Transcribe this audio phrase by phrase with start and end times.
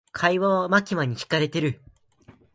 [0.13, 1.79] 会話はマキマに聞かれている。